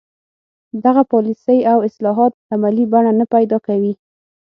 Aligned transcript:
دغه 0.85 1.03
پالیسۍ 1.11 1.59
او 1.71 1.77
اصلاحات 1.89 2.33
عملي 2.53 2.85
بڼه 2.93 3.11
نه 3.19 3.25
پیدا 3.33 3.57
کوي. 3.67 3.93